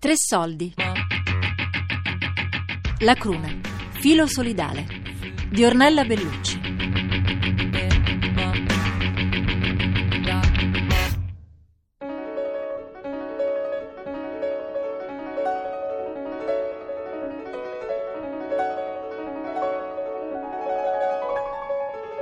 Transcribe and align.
Tre 0.00 0.12
soldi. 0.14 0.74
La 3.00 3.14
cruna. 3.14 3.48
Filo 3.94 4.28
solidale. 4.28 4.86
Di 5.50 5.64
Ornella 5.64 6.04
Bellucci. 6.04 6.60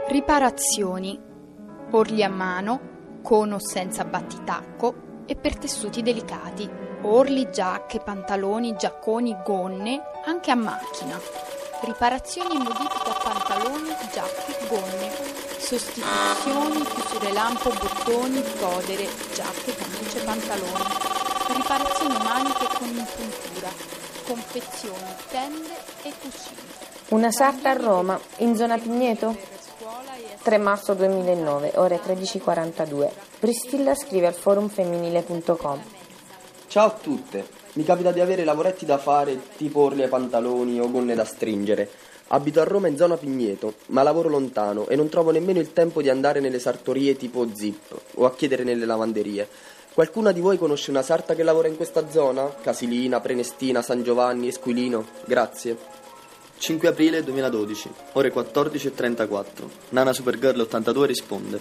Riparazioni. 0.08 1.20
Orli 1.90 2.22
a 2.22 2.30
mano, 2.30 3.20
con 3.22 3.52
o 3.52 3.58
senza 3.58 4.06
battitacco 4.06 5.24
e 5.26 5.36
per 5.36 5.58
tessuti 5.58 6.00
delicati. 6.00 6.86
Orli, 7.08 7.48
giacche, 7.50 8.00
pantaloni, 8.00 8.74
giacconi, 8.76 9.36
gonne, 9.44 10.02
anche 10.24 10.50
a 10.50 10.56
macchina. 10.56 11.20
Riparazioni 11.82 12.56
e 12.56 12.58
modifiche 12.58 13.08
a 13.08 13.20
pantaloni, 13.22 13.94
giacche, 14.12 14.66
gonne. 14.68 15.10
Sostituzioni, 15.56 16.82
chiusure 16.82 17.32
lampo, 17.32 17.70
bottoni, 17.70 18.42
fodere, 18.42 19.08
giacche, 19.32 19.74
camicie, 19.76 20.20
pantaloni. 20.24 20.84
Riparazioni 21.54 22.16
maniche 22.24 22.66
con 22.76 22.88
impuntura. 22.88 23.68
Confezioni, 24.26 25.14
tende 25.30 25.74
e 26.02 26.12
cuscini. 26.20 26.56
Una 27.10 27.30
sarta 27.30 27.70
a 27.70 27.74
Roma, 27.74 28.18
in 28.38 28.56
zona 28.56 28.78
Pigneto? 28.78 29.36
3 30.42 30.58
marzo 30.58 30.94
2009, 30.94 31.72
ore 31.76 32.00
13.42. 32.04 33.10
Priscilla 33.38 33.94
scrive 33.94 34.26
al 34.26 34.34
forumfemminile.com. 34.34 35.95
Ciao 36.68 36.86
a 36.88 36.90
tutte, 36.90 37.46
mi 37.74 37.84
capita 37.84 38.10
di 38.10 38.20
avere 38.20 38.44
lavoretti 38.44 38.84
da 38.84 38.98
fare 38.98 39.40
tipo 39.56 39.80
orli 39.80 40.02
ai 40.02 40.08
pantaloni 40.08 40.80
o 40.80 40.90
gonne 40.90 41.14
da 41.14 41.24
stringere. 41.24 41.88
Abito 42.28 42.60
a 42.60 42.64
Roma 42.64 42.88
in 42.88 42.96
zona 42.96 43.16
Pigneto, 43.16 43.74
ma 43.86 44.02
lavoro 44.02 44.28
lontano 44.28 44.88
e 44.88 44.96
non 44.96 45.08
trovo 45.08 45.30
nemmeno 45.30 45.60
il 45.60 45.72
tempo 45.72 46.02
di 46.02 46.10
andare 46.10 46.40
nelle 46.40 46.58
sartorie 46.58 47.16
tipo 47.16 47.48
Zip 47.54 47.96
o 48.14 48.26
a 48.26 48.34
chiedere 48.34 48.64
nelle 48.64 48.84
lavanderie. 48.84 49.48
Qualcuna 49.94 50.32
di 50.32 50.40
voi 50.40 50.58
conosce 50.58 50.90
una 50.90 51.02
sarta 51.02 51.34
che 51.34 51.44
lavora 51.44 51.68
in 51.68 51.76
questa 51.76 52.10
zona? 52.10 52.52
Casilina, 52.60 53.20
Prenestina, 53.20 53.80
San 53.80 54.02
Giovanni, 54.02 54.48
Esquilino? 54.48 55.06
Grazie. 55.24 55.78
5 56.58 56.88
aprile 56.88 57.22
2012, 57.22 57.90
ore 58.14 58.32
14.34. 58.32 59.46
Nana 59.90 60.12
Supergirl 60.12 60.60
82 60.60 61.06
risponde. 61.06 61.60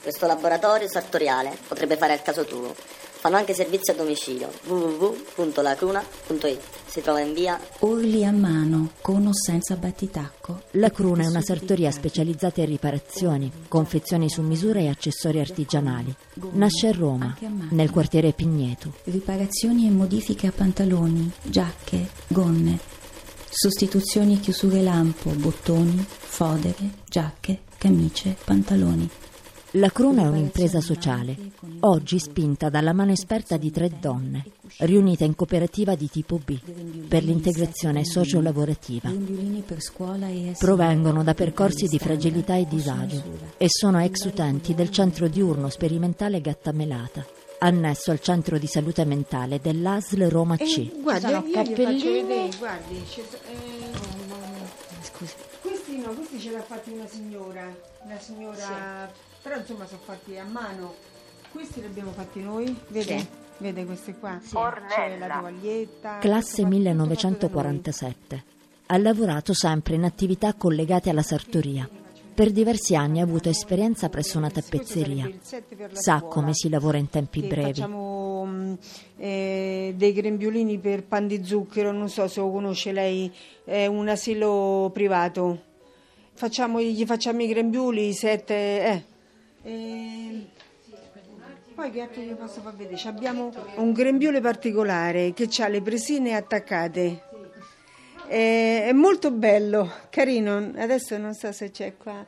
Questo 0.00 0.26
laboratorio 0.26 0.88
sartoriale 0.88 1.56
potrebbe 1.66 1.96
fare 1.96 2.12
al 2.12 2.22
caso 2.22 2.44
tuo. 2.44 2.74
Fanno 3.22 3.36
anche 3.36 3.54
servizi 3.54 3.92
a 3.92 3.94
domicilio 3.94 4.50
www.lacruna.it. 4.66 6.60
Si 6.86 7.00
trova 7.02 7.20
in 7.20 7.32
via 7.34 7.56
Orli 7.78 8.24
a 8.24 8.32
mano, 8.32 8.94
con 9.00 9.24
o 9.28 9.30
senza 9.32 9.76
battitacco. 9.76 10.62
La 10.72 10.90
Cruna 10.90 11.22
è 11.22 11.28
una 11.28 11.40
sartoria 11.40 11.92
specializzata 11.92 12.62
in 12.62 12.66
riparazioni, 12.66 13.48
confezioni 13.68 14.28
su 14.28 14.42
misura 14.42 14.80
e 14.80 14.88
accessori 14.88 15.38
artigianali. 15.38 16.12
Nasce 16.54 16.88
a 16.88 16.92
Roma, 16.92 17.38
nel 17.70 17.90
quartiere 17.90 18.32
Pigneto. 18.32 18.92
Riparazioni 19.04 19.86
e 19.86 19.90
modifiche 19.90 20.48
a 20.48 20.52
pantaloni, 20.52 21.30
giacche, 21.44 22.08
gonne. 22.26 22.76
Sostituzioni 23.48 24.34
e 24.34 24.40
chiusure 24.40 24.82
lampo, 24.82 25.30
bottoni, 25.30 26.04
fodere, 26.08 26.90
giacche, 27.06 27.60
camicie, 27.78 28.36
pantaloni. 28.44 29.08
La 29.76 29.88
Cruna 29.88 30.24
è 30.24 30.26
un'impresa 30.26 30.82
sociale, 30.82 31.34
oggi 31.80 32.18
spinta 32.18 32.68
dalla 32.68 32.92
mano 32.92 33.12
esperta 33.12 33.56
di 33.56 33.70
tre 33.70 33.90
donne, 33.98 34.44
riunite 34.80 35.24
in 35.24 35.34
cooperativa 35.34 35.94
di 35.94 36.10
tipo 36.10 36.38
B, 36.44 36.58
per 37.08 37.24
l'integrazione 37.24 38.04
socio-lavorativa. 38.04 39.10
Provengono 40.58 41.22
da 41.22 41.32
percorsi 41.32 41.86
di 41.86 41.98
fragilità 41.98 42.56
e 42.56 42.66
disagio 42.68 43.22
e 43.56 43.66
sono 43.70 43.98
ex 44.02 44.26
utenti 44.26 44.74
del 44.74 44.90
centro 44.90 45.26
diurno 45.28 45.70
sperimentale 45.70 46.42
Gattamelata 46.42 47.24
annesso 47.60 48.10
al 48.10 48.20
centro 48.20 48.58
di 48.58 48.66
salute 48.66 49.04
mentale 49.04 49.60
dell'ASL 49.60 50.28
Roma 50.28 50.56
C. 50.56 50.78
Eh, 50.78 51.00
guarda, 51.00 51.28
io 51.28 51.50
cappellini. 51.50 52.50
Guardi, 52.58 52.96
eh, 52.96 53.90
oh, 53.94 54.42
Scusi. 55.00 55.34
Questi 55.60 55.98
no, 55.98 56.12
questi 56.12 56.40
ce 56.40 56.50
l'ha 56.50 56.62
fatti 56.62 56.90
una 56.90 57.06
signora, 57.06 57.72
una 58.04 58.18
signora, 58.18 59.08
sì. 59.12 59.30
Però 59.42 59.56
insomma 59.56 59.86
sono 59.86 60.00
fatti 60.02 60.38
a 60.38 60.44
mano. 60.44 60.94
Questi 61.50 61.80
li 61.80 61.86
abbiamo 61.86 62.12
fatti 62.12 62.40
noi, 62.40 62.74
vede? 62.88 63.18
Sì. 63.18 63.26
Vede 63.58 63.84
queste 63.84 64.14
qua? 64.14 64.38
Sì. 64.42 64.56
C'è 64.88 65.18
la 65.18 65.28
tovaglietta. 65.28 66.18
Classe 66.18 66.64
1947. 66.64 68.44
Ha 68.86 68.96
lavorato 68.98 69.52
sempre 69.54 69.94
in 69.94 70.04
attività 70.04 70.54
collegate 70.54 71.10
alla 71.10 71.22
sartoria 71.22 71.88
per 72.34 72.50
diversi 72.50 72.96
anni 72.96 73.20
ha 73.20 73.24
avuto 73.24 73.48
esperienza 73.48 74.08
presso 74.08 74.38
una 74.38 74.50
tappezzeria. 74.50 75.30
Sa 75.92 76.22
come 76.22 76.54
si 76.54 76.68
lavora 76.68 76.96
in 76.96 77.10
tempi 77.10 77.42
brevi. 77.42 77.74
Facciamo 77.74 78.44
mm, 78.46 78.74
eh, 79.18 79.92
dei 79.96 80.12
grembiulini 80.12 80.78
per 80.78 81.04
pan 81.04 81.26
di 81.26 81.44
zucchero, 81.44 81.92
non 81.92 82.08
so 82.08 82.26
se 82.28 82.40
lo 82.40 82.50
conosce 82.50 82.92
lei, 82.92 83.30
è 83.64 83.86
un 83.86 84.08
asilo 84.08 84.90
privato. 84.92 85.70
Facciamo, 86.32 86.80
gli 86.80 87.04
facciamo 87.04 87.42
i 87.42 87.48
grembiuli, 87.48 88.12
sette... 88.12 88.54
Eh. 88.54 89.04
Eh, 89.62 90.46
poi 91.74 91.90
che 91.90 92.00
altro 92.00 92.22
vi 92.22 92.34
posso 92.34 92.60
far 92.60 92.74
vedere? 92.74 93.00
Abbiamo 93.08 93.52
un 93.76 93.92
grembiule 93.92 94.40
particolare 94.40 95.32
che 95.32 95.48
ha 95.62 95.68
le 95.68 95.80
presine 95.80 96.34
attaccate 96.34 97.30
è, 98.32 98.86
è 98.86 98.92
molto 98.92 99.30
bello, 99.30 99.90
carino. 100.08 100.72
Adesso 100.74 101.18
non 101.18 101.34
so 101.34 101.52
se 101.52 101.70
c'è 101.70 101.96
qua. 101.98 102.24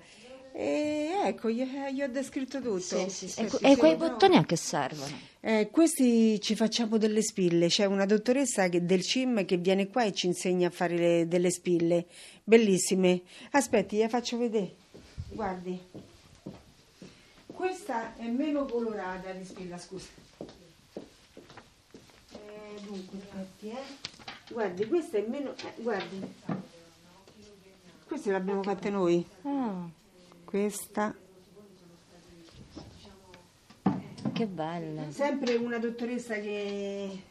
E 0.53 1.11
ecco, 1.25 1.50
gli, 1.50 1.65
gli, 1.93 2.03
ho 2.03 2.09
descritto 2.09 2.61
tutto. 2.61 2.78
Sì, 2.78 3.09
sì, 3.09 3.28
sì, 3.28 3.41
ecco, 3.41 3.59
e 3.61 3.77
quei 3.77 3.97
bottoni 3.97 4.37
a 4.37 4.44
che 4.44 4.55
servono? 4.56 5.19
Eh, 5.41 5.69
questi 5.71 6.41
ci 6.41 6.55
facciamo 6.55 6.99
delle 6.99 7.23
spille. 7.23 7.69
C'è 7.69 7.87
una 7.87 8.05
dottoressa 8.05 8.69
che, 8.69 8.84
del 8.84 9.03
CIM 9.03 9.44
che 9.47 9.56
viene 9.56 9.89
qua 9.89 10.05
e 10.05 10.12
ci 10.12 10.27
insegna 10.27 10.69
a 10.69 10.71
fare 10.71 10.97
le, 10.97 11.27
delle 11.27 11.50
spille. 11.50 12.06
Bellissime. 12.44 13.23
Aspetti, 13.53 13.99
la 13.99 14.09
faccio 14.09 14.37
vedere. 14.37 14.75
Guardi. 15.31 15.81
Questa 17.65 18.15
è 18.17 18.29
meno 18.29 18.67
colorata 18.67 19.33
di 19.33 19.43
spilla, 19.43 19.79
scusa. 19.79 20.11
Eh, 22.31 22.81
dunque, 22.83 23.19
aspetti, 23.21 23.71
eh. 23.71 24.53
Guardi, 24.53 24.87
questa 24.87 25.17
è 25.17 25.27
meno... 25.27 25.55
Eh, 25.57 25.73
guardi. 25.77 26.35
Queste 28.07 28.31
le 28.31 28.37
abbiamo 28.37 28.63
fatte 28.63 28.91
noi. 28.91 29.27
Ah. 29.45 29.89
Questa. 30.45 31.15
Che 34.31 34.47
bella. 34.47 35.11
Sempre 35.11 35.55
una 35.55 35.79
dottoressa 35.79 36.35
che... 36.35 37.23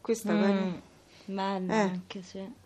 Questa, 0.00 0.32
mm. 0.32 0.38
guarda. 0.38 0.80
Bella 1.24 1.74
eh. 1.74 1.80
anche 1.80 2.22
se... 2.22 2.64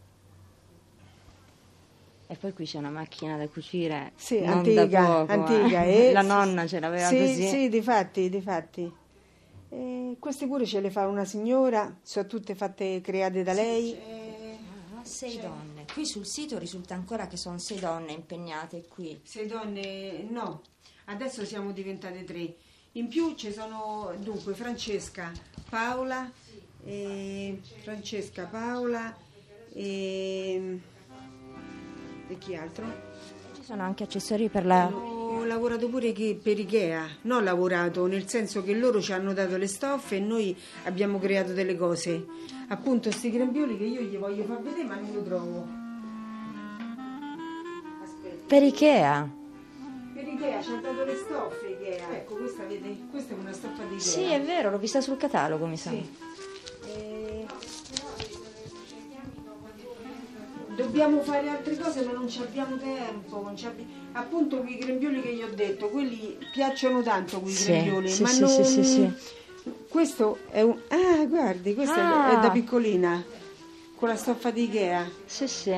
E 2.31 2.37
poi 2.37 2.53
qui 2.53 2.65
c'è 2.65 2.79
una 2.79 2.91
macchina 2.91 3.37
da 3.37 3.49
cucire 3.49 4.13
sì, 4.15 4.39
antica, 4.39 5.05
poco, 5.05 5.33
antica 5.33 5.83
eh. 5.83 6.13
La 6.15 6.23
nonna 6.23 6.65
ce 6.65 6.79
l'aveva 6.79 7.09
sì, 7.09 7.19
così. 7.19 7.49
Sì, 7.49 7.69
di 7.69 7.83
fatti, 7.83 8.29
di 8.29 8.41
fatti. 8.41 8.93
Eh, 9.69 10.17
queste 10.17 10.47
pure 10.47 10.65
ce 10.65 10.79
le 10.79 10.93
fa 10.93 11.09
una 11.09 11.25
signora, 11.25 11.99
sono 12.01 12.29
tutte 12.29 12.55
fatte 12.55 13.01
create 13.01 13.43
da 13.43 13.53
lei. 13.53 13.99
Ah, 14.97 15.05
sei 15.05 15.33
c'è. 15.33 15.41
donne. 15.41 15.87
Qui 15.93 16.07
sul 16.07 16.25
sito 16.25 16.57
risulta 16.57 16.95
ancora 16.95 17.27
che 17.27 17.37
sono 17.37 17.59
sei 17.59 17.81
donne 17.81 18.13
impegnate 18.13 18.87
qui. 18.87 19.21
Sei 19.25 19.49
donne, 19.49 20.23
no, 20.31 20.63
adesso 21.07 21.45
siamo 21.45 21.73
diventate 21.73 22.23
tre. 22.23 22.55
In 22.93 23.09
più 23.09 23.35
ci 23.35 23.51
sono 23.51 24.15
dunque 24.21 24.55
Francesca, 24.55 25.33
Paola, 25.69 26.31
e 26.85 27.61
Francesca, 27.83 28.47
Paola 28.47 29.17
e, 29.73 30.81
e 32.33 32.39
chi 32.39 32.55
altro? 32.55 32.85
Ci 33.55 33.63
sono 33.63 33.83
anche 33.83 34.05
accessori 34.05 34.49
per 34.49 34.65
la... 34.65 34.87
Ho 34.87 35.45
lavorato 35.45 35.89
pure 35.89 36.13
per 36.13 36.59
Ikea, 36.59 37.07
non 37.23 37.39
ho 37.39 37.41
lavorato 37.41 38.07
nel 38.07 38.29
senso 38.29 38.63
che 38.63 38.75
loro 38.75 39.01
ci 39.01 39.13
hanno 39.13 39.33
dato 39.33 39.57
le 39.57 39.67
stoffe 39.67 40.17
e 40.17 40.21
noi 40.21 40.57
abbiamo 40.85 41.19
creato 41.19 41.53
delle 41.53 41.77
cose. 41.77 42.27
Appunto, 42.69 43.09
questi 43.09 43.31
grembiuli 43.31 43.79
che 43.79 43.85
io 43.85 44.01
gli 44.03 44.17
voglio 44.17 44.45
far 44.45 44.61
vedere 44.61 44.85
ma 44.85 44.97
non 44.97 45.13
lo 45.13 45.23
trovo. 45.23 45.67
Aspetta. 48.03 48.47
Per 48.47 48.63
Ikea? 48.63 49.31
Per 50.15 50.27
Ikea 50.27 50.63
ci 50.63 50.71
hanno 50.71 50.81
dato 50.81 51.05
le 51.05 51.17
stoffe 51.17 51.67
Ikea. 51.67 52.11
Ecco, 52.13 52.35
questa, 52.35 52.65
vede, 52.65 52.97
questa 53.11 53.35
è 53.35 53.37
una 53.39 53.53
stoffa 53.53 53.83
di 53.85 53.95
Ikea. 53.95 54.01
Sì, 54.01 54.25
è 54.25 54.43
vero, 54.43 54.71
l'ho 54.71 54.79
vista 54.79 55.01
sul 55.01 55.17
catalogo, 55.17 55.67
mi 55.67 55.77
sa. 55.77 55.91
Sì. 55.91 56.09
Dobbiamo 60.81 61.21
fare 61.23 61.49
altre 61.49 61.77
cose 61.77 62.03
ma 62.05 62.13
non 62.13 62.29
abbiamo 62.41 62.77
tempo. 62.77 63.43
Non. 63.43 63.55
Appunto 64.13 64.59
quei 64.59 64.79
grembiuli 64.79 65.21
che 65.21 65.35
gli 65.35 65.43
ho 65.43 65.55
detto, 65.55 65.89
quelli 65.89 66.37
piacciono 66.53 67.03
tanto 67.03 67.41
quei 67.41 67.53
sì, 67.53 67.67
grembiuli, 67.71 68.09
sì, 68.09 68.23
ma 68.23 68.29
sì, 68.29 68.41
non... 68.41 68.65
sì, 68.65 68.85
sì. 68.85 69.13
Questo 69.89 70.39
è 70.51 70.63
un... 70.63 70.77
Ah, 70.89 71.25
guardi, 71.27 71.75
questa 71.75 71.97
è- 71.97 72.01
Ah. 72.01 72.39
è 72.39 72.41
da 72.43 72.51
piccolina, 72.51 73.23
con 73.95 74.09
la 74.09 74.17
stoffa 74.17 74.51
di 74.51 74.65
Ikea. 74.65 75.09
Sì, 75.27 75.47
sì. 75.47 75.75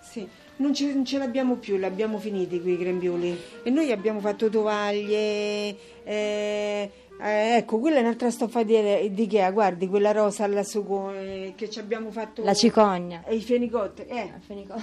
Sì, 0.00 0.28
non 0.56 0.74
ce, 0.74 0.92
non 0.92 1.04
ce 1.04 1.18
l'abbiamo 1.18 1.56
più, 1.56 1.76
li 1.76 1.84
abbiamo 1.84 2.18
finiti 2.18 2.60
qui 2.60 2.72
i 2.72 2.76
grembiuli. 2.78 3.38
E 3.62 3.70
noi 3.70 3.90
abbiamo 3.90 4.20
fatto 4.20 4.48
tovaglie, 4.48 5.76
eh, 6.04 6.90
eh, 7.22 7.56
ecco, 7.56 7.78
quella 7.78 7.98
è 7.98 8.00
un'altra 8.00 8.30
stoffa 8.30 8.62
di, 8.62 9.12
di 9.12 9.22
Ikea, 9.22 9.50
guardi, 9.50 9.88
quella 9.88 10.12
rosa 10.12 10.48
con- 10.84 11.14
eh, 11.14 11.52
che 11.56 11.70
ci 11.70 11.78
abbiamo 11.78 12.10
fatto... 12.10 12.42
La 12.42 12.54
cicogna. 12.54 13.22
E 13.24 13.36
i 13.36 13.40
fenicotteri, 13.40 14.08
eh, 14.08 14.32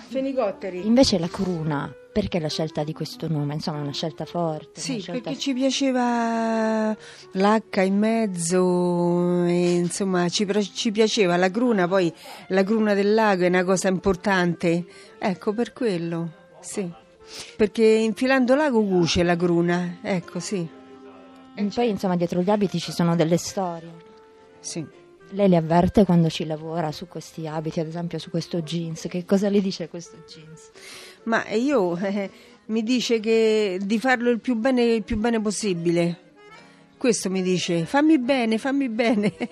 fenicotteri. 0.08 0.86
Invece 0.86 1.20
la 1.20 1.28
cruna, 1.28 1.94
perché 2.14 2.40
la 2.40 2.48
scelta 2.48 2.84
di 2.84 2.94
questo 2.94 3.28
nome? 3.28 3.56
Insomma, 3.56 3.80
è 3.80 3.82
una 3.82 3.92
scelta 3.92 4.26
forte. 4.26 4.80
Sì, 4.80 5.00
scelta- 5.00 5.22
perché 5.22 5.38
ci 5.38 5.54
piaceva 5.54 6.96
l'H 7.34 7.84
in 7.84 7.98
mezzo, 7.98 9.44
e, 9.44 9.74
insomma 9.76 10.30
ci, 10.30 10.48
ci 10.74 10.92
piaceva 10.92 11.36
la 11.36 11.52
cruna, 11.52 11.88
poi 11.88 12.14
la 12.48 12.64
cruna 12.64 12.94
del 12.94 13.14
lago 13.14 13.44
è 13.44 13.48
una 13.48 13.64
cosa 13.64 13.90
importante, 13.90 14.86
ecco 15.18 15.54
per 15.54 15.74
quello, 15.74 16.32
sì. 16.62 16.90
Perché 17.56 17.84
infilando 17.84 18.56
lago 18.56 18.84
cuce 18.84 19.22
la 19.24 19.36
cruna, 19.36 20.00
ecco 20.02 20.40
sì, 20.40 20.68
poi, 21.74 21.90
insomma, 21.90 22.16
dietro 22.16 22.42
gli 22.42 22.50
abiti 22.50 22.80
ci 22.80 22.92
sono 22.92 23.16
delle 23.16 23.38
storie. 23.38 23.92
sì. 24.60 24.86
Lei 25.34 25.48
le 25.48 25.58
avverte 25.58 26.06
quando 26.06 26.28
ci 26.28 26.44
lavora 26.44 26.92
su 26.92 27.08
questi 27.08 27.46
abiti, 27.46 27.80
ad 27.80 27.86
esempio 27.86 28.18
su 28.18 28.32
questo 28.32 28.64
jeans. 28.64 29.06
Che 29.08 29.26
cosa 29.26 29.48
le 29.48 29.62
dice 29.62 29.88
questo 29.88 30.18
jeans? 30.28 30.72
Ma 31.26 31.48
io 31.50 31.96
eh, 31.98 32.32
mi 32.66 32.82
dice 32.82 33.20
che 33.20 33.80
di 33.80 34.00
farlo 34.00 34.32
il 34.32 34.40
più 34.40 34.56
bene, 34.56 34.82
il 34.82 35.04
più 35.04 35.18
bene 35.18 35.40
possibile. 35.40 36.28
Questo 36.98 37.30
mi 37.30 37.44
dice, 37.44 37.86
fammi 37.86 38.18
bene, 38.18 38.58
fammi 38.58 38.90
bene. 38.90 39.32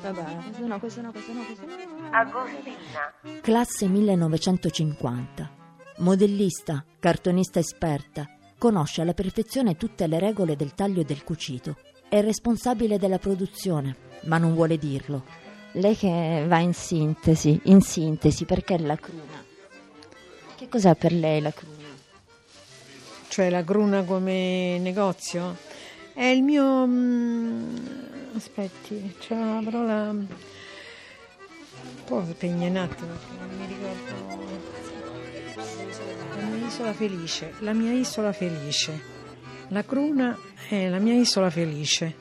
Vabbè, 0.00 0.24
questo 0.44 0.66
no, 0.66 0.78
questo 0.78 1.00
no, 1.02 1.12
questo 1.12 1.32
no, 1.32 1.44
questo 1.44 1.64
no. 1.66 2.08
Agostina. 2.10 3.12
Classe 3.42 3.86
1950. 3.86 5.58
Modellista, 5.98 6.82
cartonista 6.98 7.58
esperta, 7.58 8.26
conosce 8.60 9.00
alla 9.00 9.14
perfezione 9.14 9.78
tutte 9.78 10.06
le 10.06 10.18
regole 10.18 10.54
del 10.54 10.74
taglio 10.74 11.00
e 11.00 11.04
del 11.04 11.24
cucito. 11.24 11.78
È 12.10 12.20
responsabile 12.20 12.98
della 12.98 13.18
produzione, 13.18 13.96
ma 14.24 14.36
non 14.36 14.52
vuole 14.54 14.76
dirlo. 14.76 15.24
Lei 15.72 15.96
che 15.96 16.44
va 16.46 16.58
in 16.58 16.74
sintesi, 16.74 17.58
in 17.64 17.80
sintesi, 17.80 18.44
perché 18.44 18.78
la 18.78 18.96
cruna? 18.96 19.42
Che 20.56 20.68
cos'è 20.68 20.94
per 20.94 21.12
lei 21.14 21.40
la 21.40 21.52
cruna? 21.52 21.88
Cioè 23.28 23.48
la 23.48 23.64
cruna 23.64 24.02
come 24.02 24.78
negozio? 24.78 25.56
È 26.12 26.24
il 26.24 26.42
mio... 26.42 26.86
mm, 26.86 27.76
aspetti, 28.34 29.16
c'è 29.20 29.34
una 29.34 29.62
parola... 29.64 30.10
Un 30.10 30.26
po' 32.04 32.22
spegna 32.28 32.68
un 32.68 32.76
attimo, 32.76 33.12
non 33.38 33.56
mi 33.56 33.66
ricordo... 33.66 33.79
Isola 36.70 36.92
felice, 36.92 37.54
la 37.58 37.72
mia 37.72 37.90
isola 37.90 38.32
felice. 38.32 39.00
La 39.70 39.84
cruna 39.84 40.38
è 40.68 40.88
la 40.88 41.00
mia 41.00 41.14
isola 41.14 41.50
felice. 41.50 42.14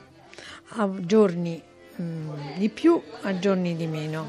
A 0.69 0.89
giorni 1.01 1.61
mm, 2.01 2.57
di 2.57 2.69
più, 2.69 2.99
a 3.21 3.37
giorni 3.37 3.75
di 3.75 3.85
meno. 3.85 4.27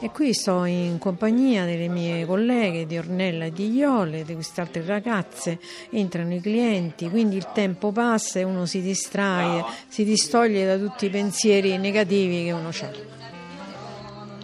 E 0.00 0.10
qui 0.12 0.32
sto 0.32 0.64
in 0.64 0.96
compagnia 0.96 1.66
delle 1.66 1.88
mie 1.88 2.24
colleghe 2.24 2.86
di 2.86 2.96
Ornella 2.96 3.44
e 3.44 3.52
di 3.52 3.70
Iole, 3.70 4.24
di 4.24 4.32
queste 4.32 4.62
altre 4.62 4.82
ragazze, 4.82 5.58
entrano 5.90 6.32
i 6.32 6.40
clienti, 6.40 7.10
quindi 7.10 7.36
il 7.36 7.50
tempo 7.52 7.92
passa 7.92 8.38
e 8.38 8.44
uno 8.44 8.64
si 8.64 8.80
distrae, 8.80 9.62
si 9.88 10.04
distoglie 10.04 10.64
da 10.64 10.78
tutti 10.78 11.04
i 11.04 11.10
pensieri 11.10 11.76
negativi 11.76 12.44
che 12.44 12.52
uno 12.52 12.70
ha. 12.70 12.90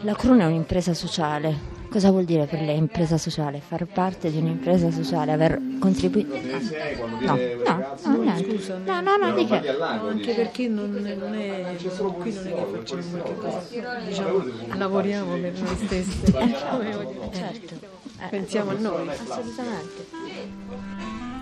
La 0.03 0.15
cruna 0.15 0.45
è 0.45 0.47
un'impresa 0.49 0.93
sociale. 0.93 1.76
Cosa 1.97 2.11
vuol 2.11 2.27
dire 2.27 2.45
per 2.45 2.61
lei 2.61 2.77
impresa 2.77 3.17
sociale? 3.17 3.59
Far 3.59 3.87
parte 3.87 4.31
di 4.31 4.37
un'impresa 4.37 4.91
sociale, 4.91 5.33
aver 5.33 5.59
contribuito... 5.79 6.37
No, 7.21 7.39
no, 7.39 7.97
no, 8.05 8.19
niente. 8.19 8.79
no, 8.85 9.01
no, 9.01 9.17
no, 9.17 9.33
di 9.33 9.47
che? 9.47 9.67
Anche 9.81 10.35
perché 10.35 10.69
non, 10.69 10.91
non 10.91 11.07
è, 11.07 11.75
qui 12.19 12.35
non 12.35 12.47
è 12.49 12.55
che 12.55 12.65
facciamo 12.71 13.03
qualche 13.13 13.35
cosa, 13.37 13.63
diciamo, 14.05 14.45
lavoriamo 14.75 15.37
per 15.39 15.59
noi 15.59 15.77
stessi. 15.87 16.21
Certo, 17.33 17.75
Pensiamo 18.29 18.73
a 18.73 18.75
noi. 18.75 19.09
assolutamente. 19.09 20.86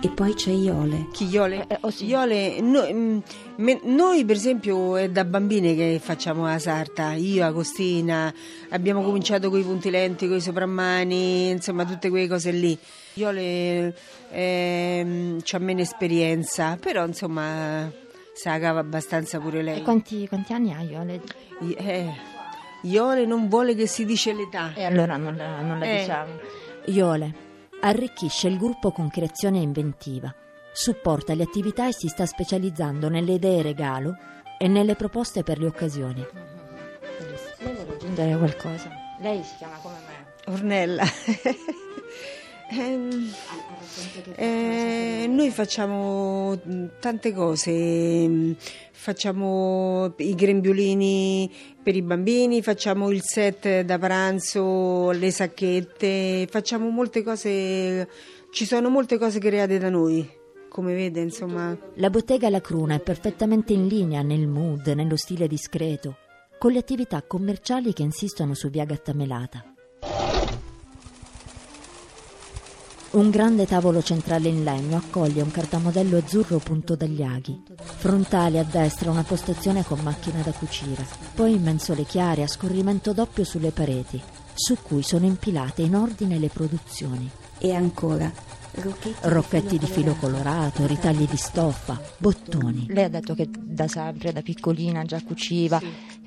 E 0.05 0.09
poi 0.09 0.35
c'è 0.35 0.51
Iole. 0.51 1.07
Chi 1.11 1.25
Iole? 1.25 1.65
Eh, 1.67 1.77
oh 1.81 1.89
sì. 1.89 2.05
Iole, 2.05 2.61
no- 2.61 2.87
mm, 2.91 3.17
me- 3.55 3.79
noi 3.85 4.23
per 4.23 4.35
esempio 4.35 4.95
è 4.97 5.09
da 5.09 5.25
bambine 5.25 5.73
che 5.73 5.99
facciamo 5.99 6.45
la 6.45 6.59
sarta, 6.59 7.13
io, 7.13 7.43
Agostina, 7.43 8.31
abbiamo 8.69 9.01
cominciato 9.01 9.49
con 9.49 9.59
i 9.59 9.63
punti 9.63 9.89
lenti, 9.89 10.27
con 10.27 10.37
i 10.37 10.41
soprammani, 10.41 11.49
insomma 11.49 11.85
tutte 11.85 12.09
quelle 12.11 12.27
cose 12.27 12.51
lì. 12.51 12.77
Iole 13.15 13.95
ehm, 14.29 15.39
c'ha 15.43 15.57
meno 15.57 15.81
esperienza, 15.81 16.77
però 16.79 17.03
insomma 17.03 17.91
se 18.31 18.49
la 18.49 18.59
cava 18.59 18.81
abbastanza 18.81 19.39
pure 19.39 19.59
E 19.61 19.63
lei. 19.63 19.81
quanti, 19.81 20.27
quanti 20.27 20.53
anni 20.53 20.71
ha 20.71 20.81
Iole? 20.81 21.19
I- 21.61 21.73
eh, 21.79 22.11
Iole 22.81 23.25
non 23.25 23.47
vuole 23.47 23.73
che 23.73 23.87
si 23.87 24.05
dice 24.05 24.33
l'età. 24.33 24.71
E 24.75 24.83
allora 24.83 25.17
non 25.17 25.35
la, 25.35 25.61
non 25.61 25.79
la 25.79 25.85
Eh. 25.85 25.97
diciamo. 25.97 26.31
Iole 26.89 27.43
arricchisce 27.81 28.47
il 28.47 28.57
gruppo 28.57 28.91
con 28.91 29.09
creazione 29.09 29.59
inventiva, 29.59 30.33
supporta 30.71 31.33
le 31.33 31.43
attività 31.43 31.87
e 31.87 31.93
si 31.93 32.07
sta 32.07 32.25
specializzando 32.25 33.09
nelle 33.09 33.33
idee 33.33 33.61
regalo 33.61 34.17
e 34.57 34.67
nelle 34.67 34.95
proposte 34.95 35.43
per 35.43 35.59
le 35.59 35.67
occasioni. 35.67 36.25
Lei 37.59 37.73
vuole 37.73 37.93
aggiungere 37.93 38.37
qualcosa? 38.37 38.89
Lei 39.19 39.43
si 39.43 39.55
chiama 39.57 39.77
come 39.81 39.95
me. 40.07 40.53
Ornella. 40.53 41.03
Ehm, 42.67 43.31
eh, 44.37 45.14
noi 45.27 45.49
facciamo 45.51 46.59
tante 46.99 47.33
cose, 47.33 47.71
mm, 48.27 48.51
facciamo 48.91 50.13
i 50.17 50.35
grembiulini 50.35 51.51
per 51.83 51.95
i 51.95 52.01
bambini, 52.01 52.61
facciamo 52.61 53.11
il 53.11 53.21
set 53.21 53.81
da 53.81 53.99
pranzo, 53.99 55.11
le 55.11 55.31
sacchette, 55.31 56.47
facciamo 56.49 56.89
molte 56.89 57.23
cose, 57.23 58.07
ci 58.51 58.65
sono 58.65 58.89
molte 58.89 59.17
cose 59.17 59.39
create 59.39 59.77
da 59.77 59.89
noi, 59.89 60.27
come 60.69 60.93
vede 60.93 61.21
insomma. 61.21 61.77
La 61.95 62.09
bottega 62.09 62.49
La 62.49 62.61
Cruna 62.61 62.95
è 62.95 62.99
perfettamente 63.01 63.73
in 63.73 63.87
linea 63.87 64.21
nel 64.21 64.47
mood, 64.47 64.87
nello 64.87 65.17
stile 65.17 65.47
discreto, 65.47 66.17
con 66.57 66.71
le 66.71 66.79
attività 66.79 67.21
commerciali 67.21 67.93
che 67.93 68.03
insistono 68.03 68.53
su 68.53 68.69
via 68.69 68.85
Gattamelata. 68.85 69.74
Un 73.15 73.29
grande 73.29 73.65
tavolo 73.65 74.01
centrale 74.01 74.49
in 74.49 74.65
legno 74.65 74.97
accoglie 74.97 75.41
un 75.41 75.49
cartamodello 75.49 76.17
azzurro 76.17 76.57
punto 76.57 76.97
dagli 76.97 77.21
aghi. 77.21 77.63
Frontale 77.77 78.59
a 78.59 78.63
destra 78.63 79.09
una 79.09 79.23
postazione 79.23 79.85
con 79.85 79.99
macchina 80.01 80.41
da 80.41 80.51
cucire. 80.51 81.05
Poi 81.33 81.57
mensole 81.57 82.03
chiare 82.03 82.43
a 82.43 82.47
scorrimento 82.47 83.13
doppio 83.13 83.45
sulle 83.45 83.71
pareti, 83.71 84.21
su 84.53 84.75
cui 84.81 85.01
sono 85.01 85.25
impilate 85.25 85.81
in 85.81 85.95
ordine 85.95 86.37
le 86.37 86.49
produzioni. 86.49 87.29
E 87.57 87.73
ancora 87.73 88.29
rocchetti, 88.73 89.15
Rocchetti 89.21 89.77
di 89.77 89.87
filo 89.87 90.15
colorato, 90.15 90.85
ritagli 90.85 91.25
di 91.25 91.37
stoffa, 91.37 91.97
bottoni. 92.17 92.87
Lei 92.89 93.05
ha 93.05 93.09
detto 93.09 93.33
che 93.33 93.47
da 93.49 93.87
sempre, 93.87 94.33
da 94.33 94.41
piccolina, 94.41 95.05
già 95.05 95.23
cuciva, 95.23 95.81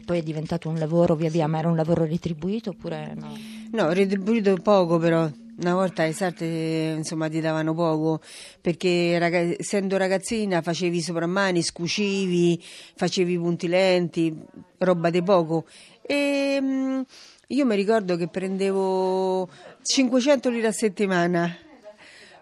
poi 0.06 0.20
è 0.20 0.22
diventato 0.22 0.70
un 0.70 0.78
lavoro 0.78 1.16
via 1.16 1.28
via, 1.28 1.46
ma 1.48 1.58
era 1.58 1.68
un 1.68 1.76
lavoro 1.76 2.06
retribuito 2.06 2.70
oppure 2.70 3.14
no? 3.14 3.36
No, 3.72 3.92
retribuito 3.92 4.54
poco 4.54 4.96
però. 4.96 5.30
Una 5.60 5.74
volta 5.74 6.04
le 6.04 6.12
sarte 6.12 6.94
insomma 6.96 7.28
ti 7.28 7.40
davano 7.40 7.74
poco 7.74 8.20
perché 8.60 9.18
raga- 9.18 9.56
essendo 9.58 9.96
ragazzina 9.96 10.62
facevi 10.62 10.98
i 10.98 11.02
soprammani, 11.02 11.62
scucivi, 11.62 12.62
facevi 12.94 13.36
punti 13.36 13.66
lenti, 13.66 14.32
roba 14.78 15.10
di 15.10 15.20
poco. 15.20 15.64
E 16.00 16.58
mm, 16.60 17.00
io 17.48 17.66
mi 17.66 17.74
ricordo 17.74 18.16
che 18.16 18.28
prendevo 18.28 19.48
500 19.82 20.48
lire 20.48 20.68
a 20.68 20.72
settimana. 20.72 21.56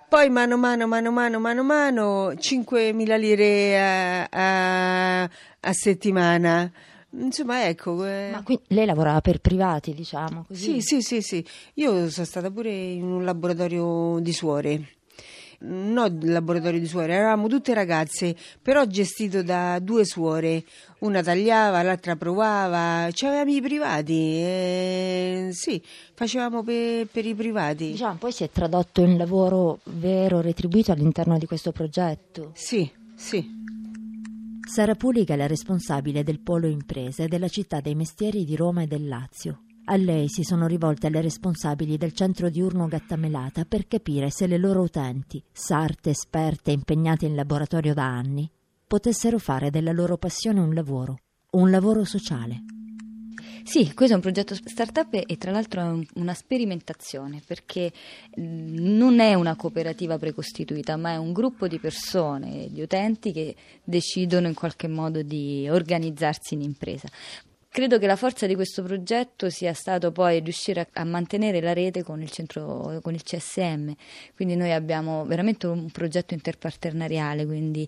Poi 0.09 0.29
mano 0.29 0.55
a 0.55 0.59
mano, 0.59 0.87
mano 0.87 1.09
a 1.09 1.13
mano, 1.13 1.41
mano 1.41 1.61
a 1.63 1.65
mano, 1.65 2.35
5.000 2.35 3.17
lire 3.17 3.81
a, 3.81 4.29
a- 4.31 5.23
a 5.23 5.73
settimana. 5.73 6.71
Insomma, 7.19 7.67
ecco. 7.67 8.05
eh. 8.05 8.29
Ma 8.33 8.43
qui 8.43 8.59
lei 8.69 8.87
lavorava 8.87 9.21
per 9.21 9.41
privati, 9.41 9.95
diciamo 9.95 10.45
così? 10.47 10.81
Sì, 10.81 11.01
sì, 11.01 11.03
sì, 11.03 11.23
sì. 11.23 11.47
Io 11.75 12.11
sono 12.11 12.27
stata 12.27 12.51
pure 12.51 12.71
in 12.71 13.05
un 13.05 13.25
laboratorio 13.25 14.19
di 14.21 14.33
suore. 14.33 14.89
No, 15.59 16.05
il 16.05 16.31
laboratorio 16.31 16.79
di 16.79 16.87
suore, 16.87 17.15
eravamo 17.15 17.49
tutte 17.49 17.73
ragazze, 17.73 18.37
però 18.61 18.85
gestito 18.85 19.43
da 19.43 19.79
due 19.79 20.05
suore. 20.05 20.65
Una 20.99 21.23
tagliava, 21.23 21.81
l'altra 21.83 22.15
provava, 22.15 23.09
c'avevamo 23.11 23.51
i 23.51 23.63
privati. 23.63 24.13
eh, 24.13 25.49
sì, 25.53 25.83
facevamo 26.15 26.63
per, 26.63 27.07
per 27.07 27.25
i 27.25 27.35
privati. 27.35 27.93
Diciamo, 27.93 28.17
poi 28.17 28.33
si 28.33 28.45
è 28.45 28.51
tradotto 28.51 29.01
in 29.01 29.17
lavoro 29.17 29.79
vero, 29.85 30.43
retribuito 30.43 30.93
all'interno 30.93 31.39
di 31.39 31.47
questo 31.47 31.73
progetto. 31.73 32.51
Sì, 32.55 32.89
sì. 33.15 33.65
Sara 34.67 34.97
Puliga 34.97 35.35
è 35.35 35.37
la 35.37 35.47
responsabile 35.47 36.25
del 36.25 36.41
polo 36.41 36.67
imprese 36.67 37.29
della 37.29 37.47
città 37.47 37.81
dei 37.81 37.95
mestieri 37.95 38.45
di 38.45 38.57
Roma 38.57 38.83
e 38.83 38.89
del 38.89 39.07
Lazio. 39.07 39.63
A 39.85 39.97
lei 39.97 40.29
si 40.29 40.43
sono 40.43 40.67
rivolte 40.67 41.09
le 41.09 41.21
responsabili 41.21 41.97
del 41.97 42.13
centro 42.13 42.51
diurno 42.51 42.89
Gattamelata 42.89 43.65
per 43.65 43.87
capire 43.87 44.29
se 44.31 44.49
le 44.49 44.59
loro 44.59 44.83
utenti, 44.83 45.43
sarte, 45.53 46.11
esperte, 46.11 46.73
impegnate 46.73 47.27
in 47.27 47.37
laboratorio 47.37 47.95
da 47.95 48.07
anni, 48.07 48.51
potessero 48.87 49.39
fare 49.39 49.71
della 49.71 49.93
loro 49.93 50.19
passione 50.19 50.59
un 50.59 50.75
lavoro, 50.75 51.21
un 51.53 51.71
lavoro 51.71 52.05
sociale. 52.05 52.76
Sì, 53.67 53.93
questo 53.95 54.13
è 54.13 54.17
un 54.17 54.23
progetto 54.23 54.55
startup 54.55 55.25
e 55.27 55.37
tra 55.39 55.51
l'altro 55.51 55.81
è 55.81 56.07
una 56.15 56.35
sperimentazione 56.35 57.43
perché 57.45 57.93
non 58.37 59.19
è 59.19 59.35
una 59.35 59.57
cooperativa 59.57 60.17
precostituita, 60.19 60.97
ma 60.97 61.11
è 61.11 61.17
un 61.17 61.33
gruppo 61.33 61.67
di 61.67 61.81
persone, 61.81 62.69
di 62.71 62.81
utenti 62.81 63.33
che 63.33 63.57
decidono 63.83 64.47
in 64.47 64.55
qualche 64.55 64.87
modo 64.87 65.21
di 65.23 65.69
organizzarsi 65.69 66.55
in 66.55 66.63
impresa. 66.63 67.09
Credo 67.77 67.99
che 67.99 68.07
la 68.07 68.17
forza 68.17 68.47
di 68.47 68.55
questo 68.55 68.83
progetto 68.83 69.51
sia 69.51 69.75
stato 69.75 70.11
poi 70.11 70.41
riuscire 70.41 70.89
a, 70.95 71.05
mantenere 71.05 71.61
la 71.61 71.75
rete 71.75 72.03
con 72.03 72.23
il, 72.23 72.31
centro, 72.31 73.01
con 73.03 73.13
il 73.13 73.23
CSM, 73.23 73.91
quindi 74.35 74.57
noi 74.57 74.73
abbiamo 74.73 75.27
veramente 75.27 75.67
un 75.67 75.91
progetto 75.91 76.33
interparternariale, 76.33 77.45
quindi 77.45 77.87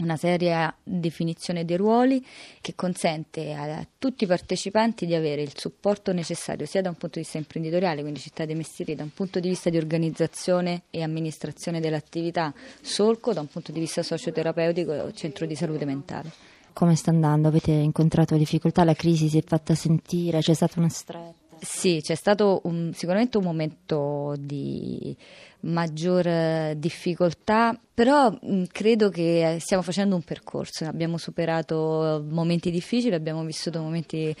una 0.00 0.18
seria 0.18 0.76
definizione 0.82 1.64
dei 1.64 1.78
ruoli 1.78 2.22
che 2.60 2.74
consente 2.74 3.54
a 3.54 3.82
tutti 3.96 4.24
i 4.24 4.26
partecipanti 4.26 5.06
di 5.06 5.14
avere 5.14 5.40
il 5.40 5.52
supporto 5.56 6.12
necessario 6.12 6.66
sia 6.66 6.82
da 6.82 6.90
un 6.90 6.96
punto 6.96 7.14
di 7.14 7.22
vista 7.22 7.38
imprenditoriale, 7.38 8.02
quindi 8.02 8.20
città 8.20 8.44
dei 8.44 8.56
mestieri, 8.56 8.94
da 8.94 9.04
un 9.04 9.14
punto 9.14 9.40
di 9.40 9.48
vista 9.48 9.70
di 9.70 9.78
organizzazione 9.78 10.82
e 10.90 11.02
amministrazione 11.02 11.80
dell'attività, 11.80 12.52
solco, 12.82 13.32
da 13.32 13.40
un 13.40 13.46
punto 13.48 13.72
di 13.72 13.80
vista 13.80 14.02
socioterapeutico, 14.02 15.14
centro 15.14 15.46
di 15.46 15.54
salute 15.54 15.86
mentale. 15.86 16.58
Come 16.72 16.96
sta 16.96 17.10
andando? 17.10 17.48
Avete 17.48 17.72
incontrato 17.72 18.36
difficoltà? 18.36 18.84
La 18.84 18.94
crisi 18.94 19.28
si 19.28 19.38
è 19.38 19.42
fatta 19.42 19.74
sentire? 19.74 20.40
C'è 20.40 20.54
stata 20.54 20.78
una 20.78 20.88
stretta? 20.88 21.38
Sì, 21.60 22.00
c'è 22.02 22.14
stato 22.14 22.62
un, 22.64 22.92
sicuramente 22.94 23.36
un 23.36 23.44
momento 23.44 24.34
di 24.38 25.14
maggior 25.62 26.74
difficoltà, 26.76 27.78
però 27.92 28.30
mh, 28.30 28.64
credo 28.72 29.10
che 29.10 29.58
stiamo 29.60 29.82
facendo 29.82 30.14
un 30.14 30.22
percorso, 30.22 30.86
abbiamo 30.86 31.18
superato 31.18 32.24
momenti 32.28 32.70
difficili, 32.70 33.14
abbiamo 33.14 33.44
vissuto 33.44 33.80
momenti 33.80 34.34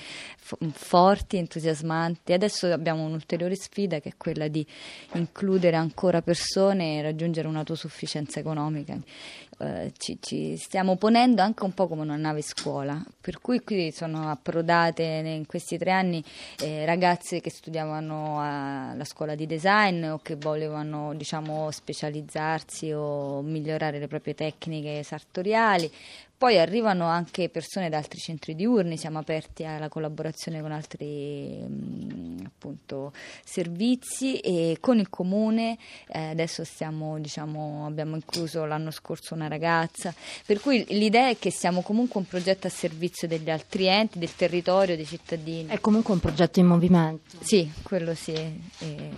forti, 0.72 1.36
entusiasmanti, 1.36 2.32
adesso 2.32 2.66
abbiamo 2.72 3.04
un'ulteriore 3.04 3.54
sfida 3.56 4.00
che 4.00 4.10
è 4.10 4.14
quella 4.16 4.48
di 4.48 4.66
includere 5.14 5.76
ancora 5.76 6.22
persone 6.22 6.98
e 6.98 7.02
raggiungere 7.02 7.48
un'autosufficienza 7.48 8.40
economica. 8.40 8.98
Eh, 9.62 9.92
ci, 9.98 10.16
ci, 10.22 10.56
stiamo 10.56 10.96
ponendo 10.96 11.42
anche 11.42 11.64
un 11.64 11.74
po' 11.74 11.86
come 11.86 12.00
una 12.00 12.16
nave 12.16 12.40
scuola, 12.40 13.04
per 13.20 13.42
cui 13.42 13.60
qui 13.60 13.92
sono 13.92 14.30
approdate 14.30 15.02
in 15.02 15.44
questi 15.44 15.76
tre 15.76 15.90
anni 15.90 16.24
eh, 16.62 16.86
ragazze 16.86 17.42
che 17.42 17.50
studiavano 17.50 18.40
alla 18.40 19.04
scuola 19.04 19.34
di 19.34 19.44
design 19.44 20.04
o 20.04 20.20
che 20.22 20.36
volevano 20.36 21.09
diciamo, 21.14 21.70
specializzarsi 21.70 22.92
o 22.92 23.42
migliorare 23.42 23.98
le 23.98 24.08
proprie 24.08 24.34
tecniche 24.34 25.02
sartoriali, 25.02 25.90
poi 26.40 26.58
arrivano 26.58 27.04
anche 27.04 27.50
persone 27.50 27.90
da 27.90 27.98
altri 27.98 28.18
centri 28.18 28.54
diurni, 28.54 28.96
siamo 28.96 29.18
aperti 29.18 29.66
alla 29.66 29.90
collaborazione 29.90 30.62
con 30.62 30.72
altri 30.72 31.62
mm, 31.68 32.46
appunto, 32.46 33.12
servizi 33.44 34.38
e 34.38 34.78
con 34.80 34.98
il 34.98 35.10
comune 35.10 35.76
eh, 36.08 36.30
adesso 36.30 36.64
stiamo, 36.64 37.18
diciamo, 37.18 37.84
abbiamo 37.84 38.16
incluso 38.16 38.64
l'anno 38.64 38.90
scorso 38.90 39.34
una 39.34 39.48
ragazza, 39.48 40.14
per 40.46 40.60
cui 40.60 40.82
l'idea 40.88 41.28
è 41.28 41.36
che 41.38 41.50
siamo 41.50 41.82
comunque 41.82 42.18
un 42.20 42.26
progetto 42.26 42.66
a 42.68 42.70
servizio 42.70 43.28
degli 43.28 43.50
altri 43.50 43.84
enti, 43.84 44.18
del 44.18 44.34
territorio, 44.34 44.96
dei 44.96 45.04
cittadini. 45.04 45.68
È 45.68 45.78
comunque 45.78 46.14
un 46.14 46.20
progetto 46.20 46.58
in 46.58 46.64
movimento. 46.64 47.36
Sì, 47.42 47.70
quello 47.82 48.14
sì. 48.14 48.32
E 48.32 49.10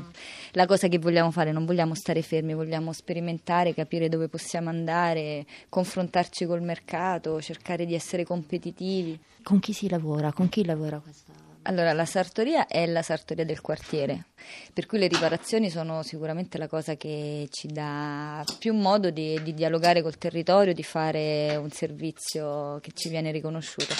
la 0.55 0.67
cosa 0.67 0.89
che 0.89 0.99
vogliamo 0.99 1.31
fare, 1.31 1.53
non 1.53 1.67
vogliamo 1.67 1.95
stare 1.95 2.21
fermi, 2.21 2.53
vogliamo 2.53 2.93
sperimentare, 2.93 3.75
capire 3.75 4.09
dove 4.09 4.27
possiamo 4.27 4.71
andare, 4.71 5.47
confrontarci 5.69 6.47
col 6.47 6.63
mercato 6.63 7.11
mercato, 7.13 7.41
cercare 7.41 7.85
di 7.85 7.95
essere 7.95 8.25
competitivi. 8.25 9.19
Con 9.43 9.59
chi 9.61 9.73
si 9.73 9.89
lavora? 9.89 10.33
Con 10.33 10.49
chi 10.49 10.65
lavora 10.65 10.99
questa? 10.99 11.33
Allora, 11.65 11.93
la 11.93 12.05
sartoria 12.05 12.67
è 12.67 12.87
la 12.87 13.03
sartoria 13.03 13.45
del 13.45 13.61
quartiere, 13.61 14.27
per 14.73 14.87
cui 14.87 14.99
le 14.99 15.07
riparazioni 15.07 15.71
sono 15.71 16.03
sicuramente 16.03 16.59
la 16.59 16.67
cosa 16.67 16.97
che 16.97 17.47
ci 17.51 17.69
dà 17.69 18.45
più 18.59 18.75
modo 18.75 19.11
di, 19.11 19.41
di 19.45 19.55
dialogare 19.55 20.03
col 20.03 20.19
territorio, 20.19 20.75
di 20.75 20.83
fare 20.83 21.55
un 21.55 21.71
servizio 21.71 22.81
che 22.81 22.91
ci 22.95 23.09
viene 23.09 23.31
riconosciuto. 23.31 23.95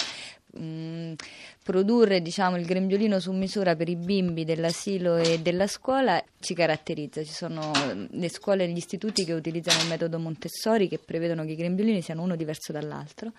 Mm, 0.59 1.13
produrre 1.63 2.21
diciamo, 2.21 2.57
il 2.57 2.65
grembiolino 2.65 3.19
su 3.19 3.31
misura 3.31 3.75
per 3.75 3.89
i 3.89 3.95
bimbi 3.95 4.45
dell'asilo 4.45 5.15
e 5.15 5.39
della 5.39 5.65
scuola 5.65 6.23
ci 6.39 6.53
caratterizza. 6.53 7.23
Ci 7.23 7.33
sono 7.33 7.71
mm, 7.71 8.05
le 8.11 8.29
scuole 8.29 8.65
e 8.65 8.67
gli 8.67 8.77
istituti 8.77 9.25
che 9.25 9.33
utilizzano 9.33 9.81
il 9.81 9.87
metodo 9.87 10.19
Montessori 10.19 10.87
che 10.87 10.99
prevedono 10.99 11.43
che 11.43 11.53
i 11.53 11.55
grembiolini 11.55 12.01
siano 12.01 12.21
uno 12.21 12.35
diverso 12.35 12.71
dall'altro 12.71 13.31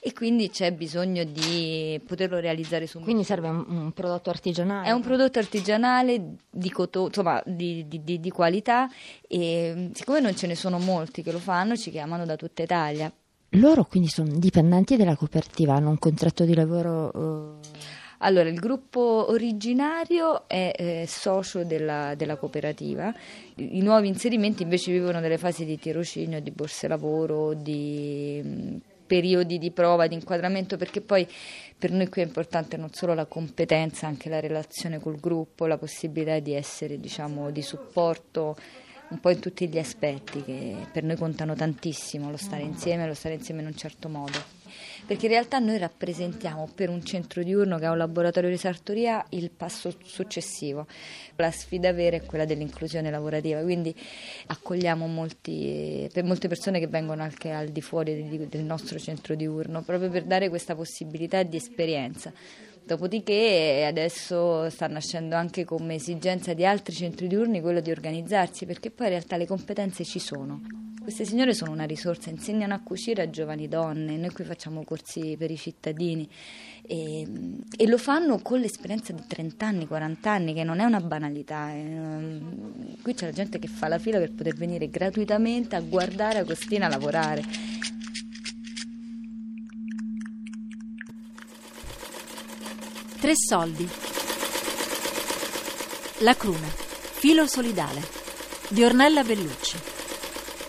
e 0.00 0.12
quindi 0.12 0.50
c'è 0.50 0.72
bisogno 0.72 1.22
di 1.22 2.00
poterlo 2.04 2.40
realizzare 2.40 2.88
su 2.88 2.98
misura. 2.98 3.04
Quindi 3.04 3.22
serve 3.22 3.48
un, 3.48 3.64
un, 3.68 3.92
prodotto 3.92 4.30
artigianale? 4.30 4.88
È 4.88 4.90
un 4.90 5.02
prodotto 5.02 5.38
artigianale 5.38 6.36
di, 6.50 6.70
coto- 6.70 7.06
insomma, 7.06 7.40
di, 7.46 7.86
di, 7.86 8.18
di 8.18 8.30
qualità 8.30 8.90
e 9.28 9.72
mm, 9.72 9.92
siccome 9.92 10.18
non 10.18 10.34
ce 10.34 10.48
ne 10.48 10.56
sono 10.56 10.80
molti 10.80 11.22
che 11.22 11.30
lo 11.30 11.38
fanno 11.38 11.76
ci 11.76 11.92
chiamano 11.92 12.24
da 12.24 12.34
tutta 12.34 12.64
Italia 12.64 13.12
loro 13.50 13.84
quindi 13.84 14.08
sono 14.08 14.30
dipendenti 14.36 14.96
della 14.96 15.16
cooperativa, 15.16 15.74
hanno 15.74 15.90
un 15.90 15.98
contratto 15.98 16.44
di 16.44 16.54
lavoro? 16.54 17.10
Uh... 17.14 17.60
Allora, 18.18 18.48
il 18.48 18.58
gruppo 18.58 19.26
originario 19.28 20.48
è 20.48 20.72
eh, 20.74 21.04
socio 21.06 21.64
della, 21.64 22.14
della, 22.14 22.36
cooperativa, 22.36 23.14
i, 23.56 23.82
nuovi 23.82 24.08
inserimenti 24.08 24.62
invece 24.62 24.90
vivono 24.90 25.20
delle 25.20 25.36
fasi 25.36 25.64
di 25.64 25.78
tirocinio, 25.78 26.40
di 26.40 26.50
borse 26.50 26.88
lavoro, 26.88 27.52
di 27.52 28.40
mm, 28.42 28.76
periodi 29.06 29.58
di 29.58 29.70
prova, 29.70 30.06
di 30.06 30.14
inquadramento, 30.14 30.78
perché 30.78 31.02
poi 31.02 31.26
per 31.78 31.92
noi 31.92 32.08
qui 32.08 32.22
è 32.22 32.24
importante 32.24 32.78
non 32.78 32.90
solo 32.92 33.12
la 33.12 33.26
competenza, 33.26 34.06
anche 34.06 34.30
la 34.30 34.40
relazione 34.40 34.98
col 34.98 35.20
gruppo, 35.20 35.66
la 35.66 35.76
possibilità 35.76 36.38
di 36.38 36.54
essere 36.54 36.98
diciamo, 36.98 37.50
di 37.50 37.62
supporto 37.62 38.56
un 39.08 39.20
po' 39.20 39.30
in 39.30 39.38
tutti 39.38 39.68
gli 39.68 39.78
aspetti 39.78 40.42
che 40.42 40.74
per 40.92 41.04
noi 41.04 41.16
contano 41.16 41.54
tantissimo, 41.54 42.30
lo 42.30 42.36
stare 42.36 42.62
insieme, 42.62 43.06
lo 43.06 43.14
stare 43.14 43.34
insieme 43.34 43.60
in 43.60 43.68
un 43.68 43.76
certo 43.76 44.08
modo. 44.08 44.54
Perché 45.06 45.26
in 45.26 45.32
realtà 45.32 45.58
noi 45.58 45.78
rappresentiamo 45.78 46.68
per 46.74 46.90
un 46.90 47.04
centro 47.04 47.42
diurno 47.42 47.78
che 47.78 47.86
ha 47.86 47.92
un 47.92 47.98
laboratorio 47.98 48.50
di 48.50 48.56
sartoria 48.56 49.24
il 49.30 49.50
passo 49.50 49.94
successivo. 50.02 50.86
La 51.36 51.50
sfida 51.50 51.92
vera 51.92 52.16
è 52.16 52.24
quella 52.24 52.44
dell'inclusione 52.44 53.10
lavorativa, 53.10 53.60
quindi 53.62 53.94
accogliamo 54.46 55.06
molti, 55.06 56.08
per 56.12 56.24
molte 56.24 56.48
persone 56.48 56.80
che 56.80 56.88
vengono 56.88 57.22
anche 57.22 57.52
al 57.52 57.68
di 57.68 57.80
fuori 57.80 58.48
del 58.48 58.64
nostro 58.64 58.98
centro 58.98 59.34
diurno, 59.36 59.82
proprio 59.82 60.10
per 60.10 60.24
dare 60.24 60.48
questa 60.48 60.74
possibilità 60.74 61.42
di 61.44 61.56
esperienza. 61.56 62.32
Dopodiché 62.86 63.84
adesso 63.84 64.70
sta 64.70 64.86
nascendo 64.86 65.34
anche 65.34 65.64
come 65.64 65.96
esigenza 65.96 66.54
di 66.54 66.64
altri 66.64 66.94
centri 66.94 67.26
diurni 67.26 67.60
quello 67.60 67.80
di 67.80 67.90
organizzarsi, 67.90 68.64
perché 68.64 68.92
poi 68.92 69.06
in 69.06 69.12
realtà 69.14 69.36
le 69.36 69.44
competenze 69.44 70.04
ci 70.04 70.20
sono. 70.20 70.60
Queste 71.02 71.24
signore 71.24 71.52
sono 71.52 71.72
una 71.72 71.82
risorsa, 71.82 72.30
insegnano 72.30 72.74
a 72.74 72.80
cucire 72.84 73.22
a 73.22 73.30
giovani 73.30 73.66
donne, 73.66 74.16
noi 74.16 74.30
qui 74.30 74.44
facciamo 74.44 74.84
corsi 74.84 75.34
per 75.36 75.50
i 75.50 75.56
cittadini 75.56 76.28
e, 76.86 77.26
e 77.76 77.86
lo 77.88 77.98
fanno 77.98 78.38
con 78.38 78.60
l'esperienza 78.60 79.12
di 79.12 79.22
30 79.26 79.66
anni, 79.66 79.88
40 79.88 80.30
anni, 80.30 80.54
che 80.54 80.62
non 80.62 80.78
è 80.78 80.84
una 80.84 81.00
banalità. 81.00 81.72
Eh. 81.72 82.40
Qui 83.02 83.14
c'è 83.14 83.26
la 83.26 83.32
gente 83.32 83.58
che 83.58 83.66
fa 83.66 83.88
la 83.88 83.98
fila 83.98 84.18
per 84.18 84.32
poter 84.32 84.54
venire 84.54 84.88
gratuitamente 84.88 85.74
a 85.74 85.80
guardare 85.80 86.38
Agostina 86.38 86.86
lavorare. 86.86 87.65
Tre 93.26 93.34
soldi. 93.34 93.90
La 96.18 96.36
cruna. 96.36 96.68
Filo 96.68 97.48
solidale. 97.48 98.00
Di 98.68 98.84
Ornella 98.84 99.24
Bellucci. 99.24 99.76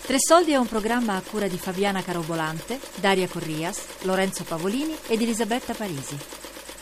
Tre 0.04 0.16
soldi 0.18 0.50
è 0.50 0.56
un 0.56 0.66
programma 0.66 1.14
a 1.14 1.22
cura 1.22 1.46
di 1.46 1.56
Fabiana 1.56 2.02
Carobolante, 2.02 2.80
Daria 2.96 3.28
Corrias, 3.28 3.82
Lorenzo 4.00 4.42
Pavolini 4.42 4.96
ed 5.06 5.22
Elisabetta 5.22 5.72
Parisi. 5.72 6.18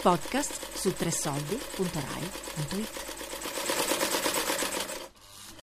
Podcast 0.01 0.79
su 0.79 0.95
tresoldi.rai.it. 0.95 3.16